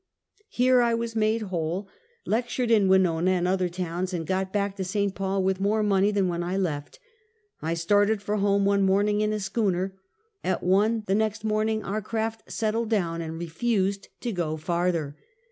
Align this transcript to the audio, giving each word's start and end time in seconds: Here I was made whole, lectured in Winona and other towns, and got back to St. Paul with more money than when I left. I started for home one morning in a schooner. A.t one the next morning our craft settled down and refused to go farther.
Here 0.49 0.81
I 0.81 0.95
was 0.95 1.15
made 1.15 1.43
whole, 1.43 1.87
lectured 2.25 2.71
in 2.71 2.87
Winona 2.87 3.29
and 3.29 3.47
other 3.47 3.69
towns, 3.69 4.13
and 4.15 4.25
got 4.25 4.51
back 4.51 4.75
to 4.77 4.83
St. 4.83 5.13
Paul 5.13 5.43
with 5.43 5.59
more 5.59 5.83
money 5.83 6.09
than 6.09 6.27
when 6.27 6.41
I 6.41 6.57
left. 6.57 6.97
I 7.61 7.75
started 7.75 8.19
for 8.19 8.37
home 8.37 8.65
one 8.65 8.81
morning 8.81 9.21
in 9.21 9.31
a 9.31 9.39
schooner. 9.39 9.93
A.t 10.43 10.65
one 10.65 11.03
the 11.05 11.13
next 11.13 11.43
morning 11.43 11.83
our 11.83 12.01
craft 12.01 12.51
settled 12.51 12.89
down 12.89 13.21
and 13.21 13.37
refused 13.37 14.07
to 14.21 14.31
go 14.31 14.57
farther. 14.57 15.15